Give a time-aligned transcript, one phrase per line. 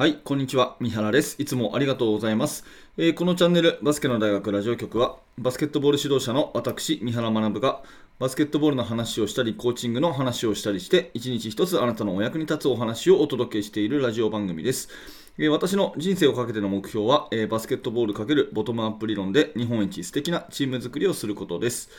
[0.00, 0.78] はい、こんにちは。
[0.80, 1.36] 三原です。
[1.38, 2.64] いつもありがとうございます。
[2.96, 7.82] えーこのチャンネル、バスケの大学ラジオ局は、バスケットボール指導者の私、三原学が、
[8.18, 14.88] バスケットボールの話をしたり、コーチングの話をしたりして、一日一つあなたのお役に立つお話をお届けしているラジオ番組です。
[15.36, 21.90] えー私の人生をかけての目標は、えーバスケットボール×ボトムアップ理論で日本一素敵なチーム作りをすることです。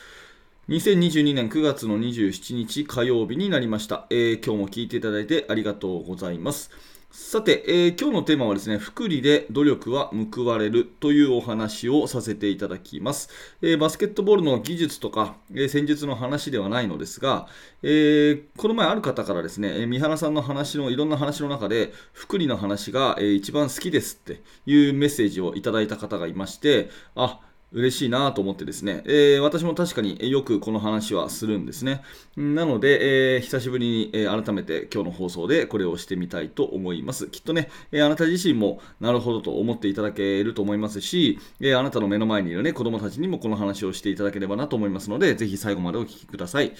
[0.70, 6.72] 2022年9月の27日火曜日になりました、えー今日も聞いていただいてありがとうございます。
[7.14, 13.28] さて、えー今日のテーマはですね、福利で努力は報われるというお話をさせていただきます。
[13.60, 17.48] えーバスケットボールの技術とか、えー戦術の話ではないのですが、
[17.82, 27.40] えーこの前ある方からですね、え三原さんの話のいろんな話の中で、福利の話が、えー一番好きですっていうメッセージをいただいた方がいまして、あ、
[27.72, 32.02] 嬉しいなと思ってですね、えー私も確かによくこの話はするんですね。
[32.36, 37.28] なので、えー久しぶりに、えー改めて今日の放送でこれをしてみたいと思います。
[37.28, 46.72] きっとね、えーあなた自身もなるほどと思っていただけると思いますし、えーあなたの目の前にいる、ね、子供たちにもこの話をしていただければなと思いますので、ぜひ最後までお聞きください。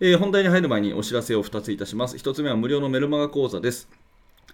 [0.00, 2.16] えー本題に入る前にお知らせを2ついたします。
[2.16, 4.01] 1つ目は無料のメルマガ講座です。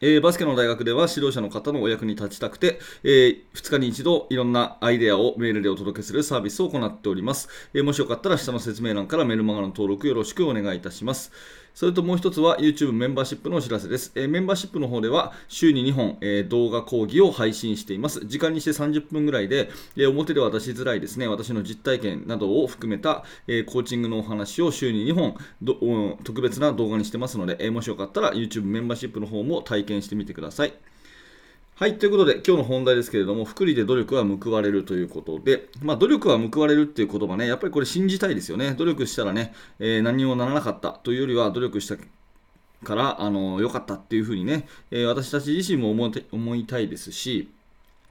[0.00, 7.48] えーバスケの大学では指導者の方のお役に立ちたくて、え2日に一度いろんなアイデアをメールでお届けするサービスを行っております。
[7.74, 11.32] えーもしよかったら下の説明欄からメルマガの登録よろしくお願いいたします。
[11.78, 14.10] それともう一つは YouTube メンバーシップのお知らせです。
[14.16, 18.26] えーメンバーシップの方では週に2本、えー動画講義を配信しています。
[18.26, 25.36] 時間にして30分ぐらいで、えー表では出しづらいですね、私の実体験などを含めた、えコーチングのお話を週に2本
[26.24, 30.72] 特別な動画にしてますので、えもしよかったら YouTube メンバーシップの方も体験してみてください。
[31.78, 38.72] はい、ということで、今日の本題ですけれども、福利で努力は報われるということで、まあ、努力は報われるっていう言葉ね、やっぱりこれ信じたいですよね。
[38.72, 41.96] 努力したらね、えー何にもならなかったというよりは、努力した
[42.84, 47.48] から、あの良かったっていうふうにね、えー私たち自身も思い思いたいですし、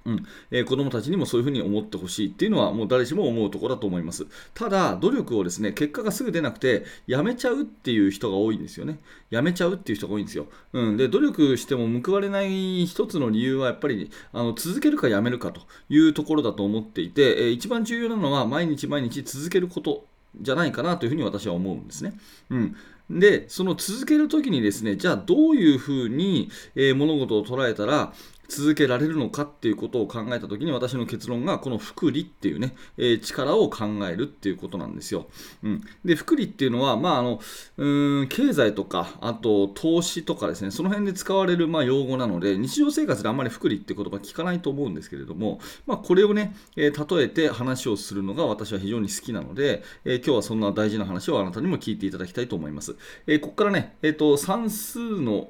[0.08, 4.26] うんえー子供たちにもそういうふうに思ってほしいっていうのはもう誰しも思うところだと思います。
[4.54, 9.00] ただ、努力をですね、結果がすぐ出なくて、やめちゃうっていう人が多いんですよね。
[9.30, 10.48] やめちゃうっていう人が多いんですよ。
[10.74, 20.06] うん、で、努力しても報われない一つの理由はやっぱりあの続けるかやめるかというところだと思っていて、えー一番重要なのは毎日毎日続けること
[20.40, 22.14] じゃないかなというふうに私は思うんですね。
[22.50, 22.76] うん
[23.10, 28.14] で、その続けるときにですね、じゃあどういうふうに、えー物事を捉えたら
[28.48, 35.28] 続けられるのかっていうことを考えたときに私の結論がこの福利っていうね、えー力を考えるっていうことなんですよ。
[35.64, 37.42] うん、で、福利っていうのは、まああの
[37.78, 52.96] うん、経済とか、あと投資とかですね、その辺で使われる、まあ、用語なので、日常生活であんまり福利って言葉聞かないと思うんですけれども、まあ、これをね、えー例えて話をするのが私は非常に好きなので、えー今日はそんな大事な話をあなたにも聞いていただきたいと思います。
[53.28, 55.50] えーここからね、えーと、算数の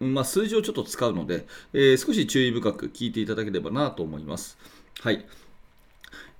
[0.00, 4.58] まあ、数字をちょっと使うので、えー少し注意深く聞いていただければなと思います。
[5.00, 5.26] はい。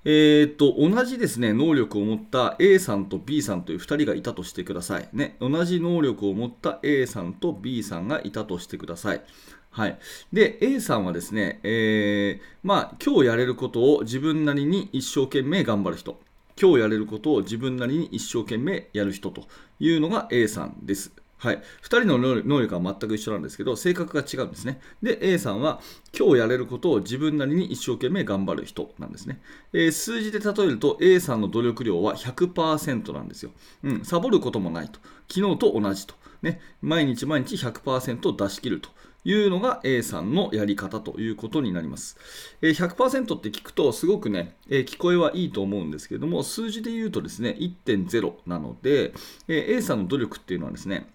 [0.03, 9.21] えー、と同じですね能力を持った A さんと B さんという2人がいたとしてください、ね、同じ能力を持った A さんと B さんがいたとしてください。
[9.69, 9.97] はい、
[10.33, 16.19] で A さんはですね、えーまあ、今日やれることを自分なりに一生懸命頑張る人
[16.59, 19.43] 今日やれることを自分なりに一生懸命やる人と
[19.79, 21.20] いうのが A さんです。
[21.41, 24.79] はい、2人の能力は全く一緒なんですけど性格が違うんですね。
[25.01, 25.81] で A さんは
[26.15, 29.41] 今日やれることを自分なりに一生懸命頑張る人なんですね。
[29.73, 33.49] えー数字で例えると A さんの努力量は100%なんですよ。
[33.83, 34.99] うん、サボることもないと。
[35.27, 36.13] 昨日と同じと。
[36.43, 38.89] ね、毎日毎日100%出し切ると。
[39.23, 42.17] いうのが A さんのやり方ということになります。
[42.61, 49.13] え100%って聞くとすごくね、え聞こえはいいと思うんですけども、数字で言うとですね、1.0なので、
[49.47, 51.07] え A さんの努力っていうのはですね、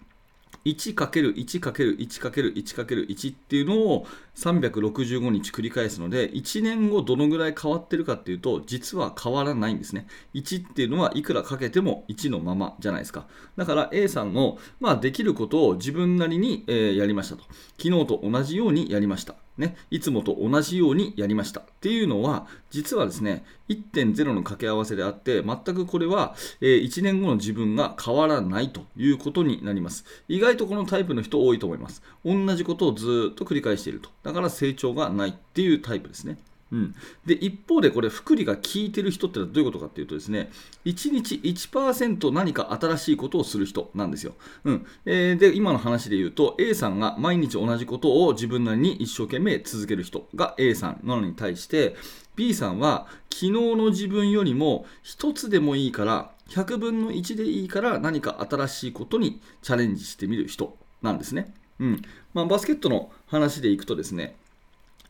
[0.67, 10.07] 1×1×1×1×1 っていうのを365日繰り返すので1年後どのぐらい変わってるかっていうと実は変わらないんですね。
[10.35, 13.27] 1っていうのはいくらかけても1のままじゃないですか。
[13.57, 17.45] だから A さんの、まあ、できることを自分なりに、えーやりましたと。
[17.81, 19.46] 昨日と同じようにやりました。
[19.59, 21.61] ね、いつもと同じようにやりました。
[21.61, 30.05] っていうのは実はですね1.0の掛け合わせであって全くこれは、え1年後の自分が変わらないということになります。
[30.29, 32.03] 意外とこのタイプの人多いと思います。
[32.25, 34.11] 同じことをずっと繰り返していると。
[34.23, 36.39] だから成長がないっていうタイプですね。
[36.73, 40.51] うん、で一方でこれ福利が効いてる人ってのはどういうことかっていうとですね
[40.85, 44.35] 1日1%何か新しいことをする人なんですよ、
[44.65, 44.87] うん。
[45.05, 51.95] えーで今の話で言うと A さんが毎日同じことを自分なりに一生懸命続ける人が A さんなのに対して
[52.35, 61.55] B さんは昨日の自分よりも1つでもいいから100分の1でいいから何か新しいことにチャレンジしてみる人なんですね。
[61.79, 62.03] うん。
[62.35, 64.37] まあ、バスケットの話でいくとですね、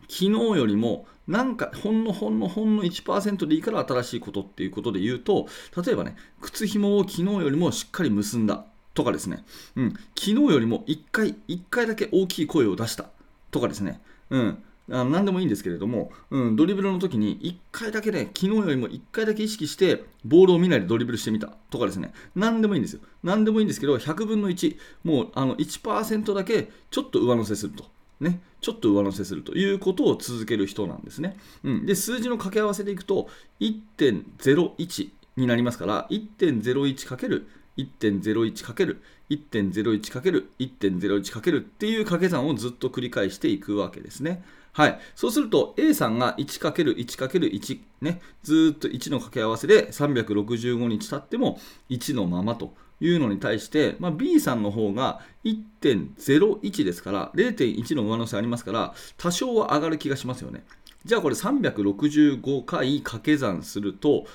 [0.08, 5.48] 昨日よりもなんかほんのほんのほんの1%でいいから新しいことっていうことで言うと、
[5.84, 8.64] 例えばね、靴紐を昨日よりもしっかり結んだ
[8.94, 9.44] とかですね、
[9.74, 13.06] うん、昨日よりも1回、1回だけ大きい声を出した。
[13.50, 14.00] とかですね、
[14.30, 14.58] うん、
[14.90, 21.48] あ何でもいいんですけれども、うん、ドリブルの時に1回だけね、昨日よりも1回だけ意識して、ボールを見ないでドリブルしてみた。
[21.70, 23.00] とかですね、何でもいいんですよ。
[23.24, 27.95] 何でもいいんですけど、100分の1、もうあの1%だけちょっと上乗せすると。
[28.20, 31.36] ね、ちょっと上乗せするということを続ける人なんですね。
[31.64, 33.28] うん、で、数字の掛け合わせでいくと、
[33.60, 37.44] 1.01になりますから、1.01×
[37.76, 38.96] 1.01×
[39.28, 44.42] 1.01× 1.01× っていう掛け算をずっと繰り返していくわけですね。
[44.72, 45.00] はい。
[45.14, 51.58] そうすると A さんが 1×1×1 ね、ずっと1の掛け合わせで365日経っても
[51.88, 60.64] 1のままというのに対して、まあ、B さんの方が1.01ですから0.1の上乗せありますから多少は上がる気がしますよね。
[61.04, 64.26] じゃあこれ365回掛け算すると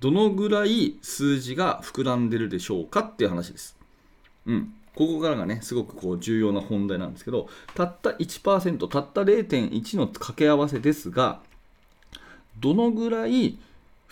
[0.00, 3.76] どのぐらい数字が膨らんでるでしょうかっていう話です。
[4.46, 4.74] うん。
[4.94, 11.40] ここからがね、すごくこう重要な本題なんですけど、たった1%、たった0.1の掛け合わせですが、
[12.60, 13.58] どのぐらい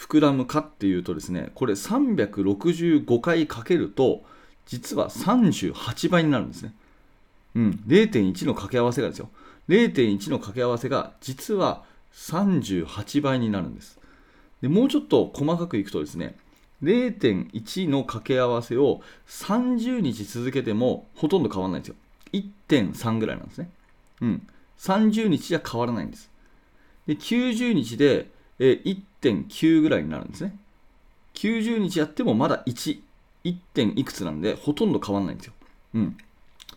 [0.08, 4.24] 膨らむかっていうとですね、これ365回かけると、
[4.66, 6.74] 実は38倍になるんですね。
[7.54, 9.30] うん、0.1の掛け合わせがですよ。
[9.68, 11.84] 0.1の掛け合わせが実は
[12.14, 14.00] 38倍になるんです。
[14.60, 16.34] でもうちょっと細かくいくとですね、
[16.82, 21.96] 0.1の掛け合わせを30日続けてもほとんど変わらないんですよ。
[22.68, 23.70] 1.3ぐらいなんですね。
[24.20, 24.48] うん。
[24.78, 26.28] 30日じゃ変わらないんです。
[27.06, 30.56] で、90日で、え1.9ぐらいになるんですね。
[31.34, 33.00] 90日やってもまだ1、
[33.44, 33.56] 1.
[33.74, 35.52] 点いくつなんで、ほとんど変わらないんですよ。
[35.94, 36.16] うん。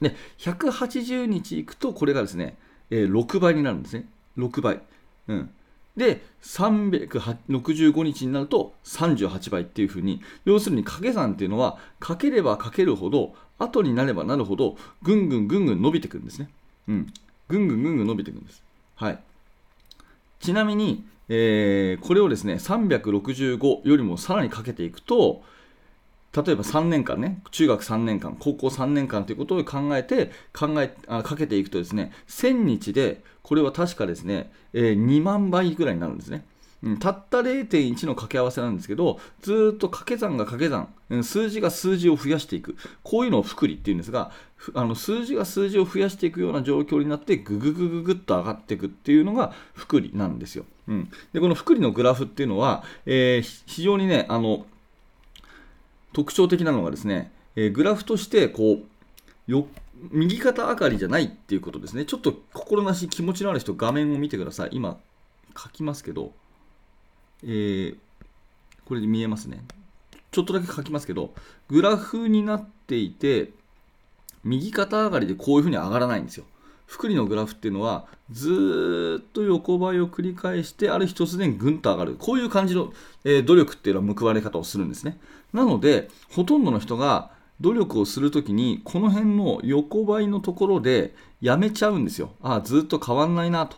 [0.01, 2.57] で、180日いくと、これがですね、
[2.89, 4.07] えー、6倍になるんですね。
[4.37, 4.81] 6倍。
[5.27, 5.49] うん。
[5.95, 16.49] で、365日になると38倍っていうふうに、要するに掛け算っていうのは、かければかけるほど、後になればなるほど、ぐんぐんぐんぐん伸びてくるんですね。
[16.87, 17.13] うん。
[17.47, 18.61] ぐんぐんぐんぐん伸びてくるんです。
[18.95, 19.19] はい。
[20.45, 25.41] ちなみに、えー、これをですね、365よりもさらにかけていくと、
[26.35, 36.45] 例えば3年間ね、中学3年間、高校3年間ということを考えて、考え、あかけていくとですね、1000日で、これは確かですね、えー、2万倍ぐらいになるんですね。
[36.85, 42.75] うん、たった0.1の掛け合わせなんですけど、ずっと掛け算が掛け算、数字が数字を増やしていく。
[43.03, 44.31] こういうのを複利っていうんですが、
[44.75, 50.65] あの数字が数字を増やしていくような状況になって、ぐぐぐぐぐっと上がっていくっていうのが複利なんですよ。
[50.87, 54.67] うん、でこの複利のグラフっていうのは、えー、非常にね、あの、
[56.13, 59.67] 特徴的なのがですね、えー、グラフとしてこうよ
[60.11, 62.05] 右肩上がりじゃないっていうことですね。
[62.05, 64.69] ちょっと心なし気持ちのある人、画面を見てください。
[64.73, 64.99] 今、
[65.57, 66.31] 書きますけど、
[67.45, 67.97] えー、
[68.85, 69.63] これで見えますね。
[70.31, 71.33] ちょっとだけ書きますけど、
[71.69, 73.51] グラフになっていて、
[74.43, 76.45] 右肩上がりでこういうふうに上がらないんですよ。
[76.85, 82.15] 複利のグラフっていうのはずっと横ばいを繰り返してある日突然ぐんと上がる。
[82.15, 82.93] こういう感じの、
[83.23, 85.17] えー、努力っていうのは報われ方をするんですね。
[85.53, 87.31] なのでほとんどの人が
[87.61, 92.31] 努力をするときにこの辺の横ばいのところでやめちゃうんですよ。
[92.41, 93.77] ああずっと変わんないなと。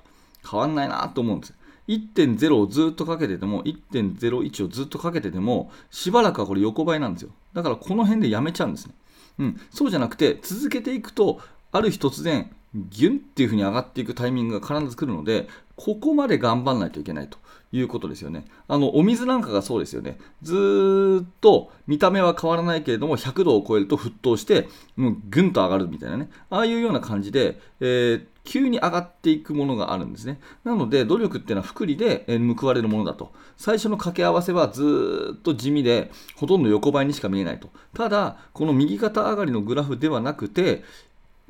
[0.49, 1.53] 変わんないなと思うんです。
[1.87, 8.93] 1.0をずっとかけてても1.01をずっとかけててもしばらくはこれ横ばいなんですよだからこの辺でやめちゃうんですね
[9.39, 11.39] うん、そうじゃなくて続けていくと
[11.71, 17.37] ある日突然ギュンっていう風に上がっていくタイミングが必ず来るので、ここまで頑張らないといけないと
[17.71, 18.45] いうことですよね。
[18.67, 20.17] あの、お水なんかがそうですよね。
[20.41, 26.29] ずっと見た目は変わらないけれども、100度を超えると沸騰して、もうぐんと上がるみたいなね。
[26.49, 30.39] ああいうような感じで、えー、急に上がっていくものがあるんですね。
[30.63, 32.25] なので、努力っていうのは福利で
[32.57, 33.33] 報われるものだと。
[33.57, 37.69] 最初の掛け合わせはずっと地味で、ほとんど横ばいにしか見えないと。
[37.93, 40.85] ただ、この右肩上がりのグラフではなくて、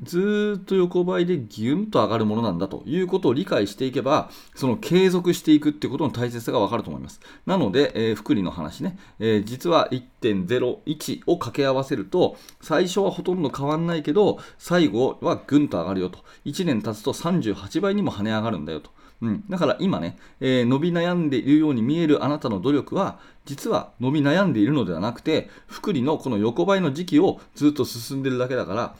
[0.02, 7.20] ずっと横ばいでギュンと上がるものなんだということを理解していけば、その継続していくってことの大切さがわかると思います。
[7.46, 16.20] なので、えー、福利の話ね、えー、実は1.01を掛け合わせると、最初はほとんど変わんないけど、最後はぐんと上がるよと。
[16.44, 18.90] 1年経つと38倍にも跳ね上がるんだよと。
[19.20, 28.94] うん、だから今ね、えー、伸び悩んでいるように見えるあなたの努力は、実は伸び悩んでいるのではなくて、福利のこの横ばいの時期をずっと進んでいるだけだから、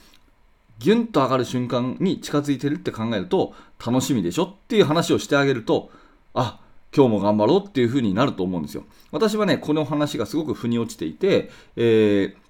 [0.79, 3.55] ギュンと上がる瞬間に近づいてるって考えると
[3.85, 5.91] 楽しみでしょっていう話をしてあげると
[6.35, 6.61] あ
[6.95, 8.85] 今日も頑張ろうっていう風になると思うんですよ。
[9.11, 12.48] 私はねこの話がすごく腑に落ちていて、えー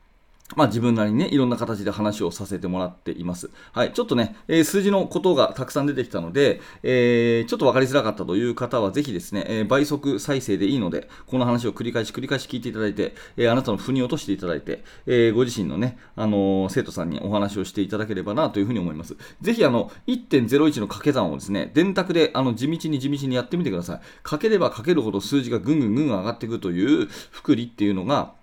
[0.57, 3.51] まあ、自分なりにね、いろんな形で話をさせてもらっています。
[3.73, 3.93] はい。
[3.93, 19.17] ちょっとね、えー、数字のことがたくさん出てきたので、えー、ちょっと分かりづらかったという方は、ぜひですね、えー、倍速再生でいいので、この話を繰り返し繰り返し聞いていただいて、えーあなたの腑に落としていただいて、えーご自身のね、あの生徒さんにお話をしていただければなというふうに思います。
[19.41, 24.01] ぜひ、あの、1.01の掛け算をですね、電卓で、あの、地道に地道にやってみてください。
[24.23, 28.38] かければかけるほど数字がぐんぐんぐん上がっていくという、福利っていうのが、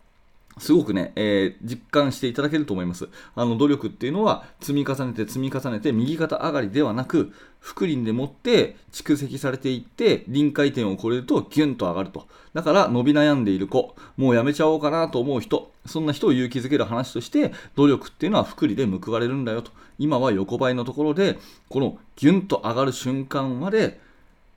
[0.58, 3.10] すごくね、えー、実感していただけると思います。
[3.36, 12.28] あの、努力っていうのは積み重ねて積み重ねて右肩上がりではなく、福輪でもって蓄積されていって、臨界点を超えるとギュンと上がると。
[12.54, 19.72] だから伸び悩んでいる子、もうやめちゃおうかなと思う人、そんな人を勇気づける話として、努力っていうのは福利で報われるんだよと。
[19.98, 24.00] 今は横ばいのところで、このギュンと上がる瞬間まで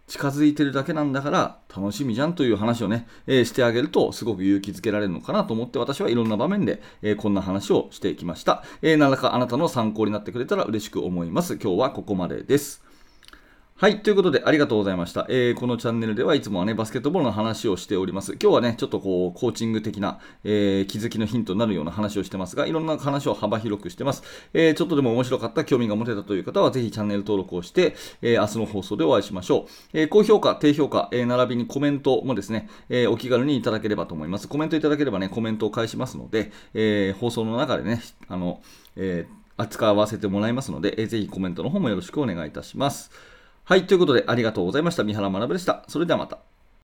[0.09, 8.65] 近づいてるだけなんだから楽しみじゃんという話をね、えー、してあげるとすごく勇気づけられるのかなと思って私はいろんな場面で、えー、こんな話をしてきました。
[8.81, 11.59] えー、何らかあなたの参考になってくれたら嬉しく思います。
[11.63, 12.88] 今日はここまでです。
[13.81, 14.03] はい。
[14.03, 15.25] ということで、ありがとうございました。
[15.29, 18.33] えー、このチャンネルではいつもはね、バスケットボールの話をしております。
[18.33, 24.25] 今日はね、ちょっとこう、コーチング的な、えー、気づきのヒントになるような話をしてますが、いろんな話を幅広くしてます。
[24.53, 29.71] えー、ちょっとでも面白かった、興味が持てたという方は、ぜひチャンネル登録をして、えー、明日の放送でお会いしましょう。
[29.93, 34.49] えー、高評価、低評価、えー、並びにコメントもですね、えー、お気軽にいただければと思います。
[34.49, 38.61] コメントいただければね、コメントを返しますので、えー、放送の中でね、あの、
[38.97, 43.13] えー、扱わせてもらいますので、えー、ぜひコメントの方もよろしくお願いいたします。
[43.69, 45.05] はい、ということでありがとうございました。
[45.05, 45.85] 三原学でした。
[45.89, 46.39] それではまた。